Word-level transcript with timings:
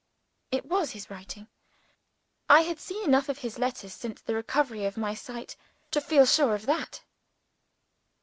It 0.49 0.65
was 0.65 0.93
his 0.93 1.11
writing. 1.11 1.47
I 2.49 2.61
had 2.61 2.79
seen 2.79 3.05
enough 3.05 3.29
of 3.29 3.37
his 3.37 3.59
letters, 3.59 3.93
since 3.93 4.19
the 4.19 4.33
recovery 4.33 4.85
of 4.85 4.97
my 4.97 5.13
sight, 5.13 5.55
to 5.91 6.01
feel 6.01 6.25
sure 6.25 6.55
of 6.55 6.65
that. 6.65 7.03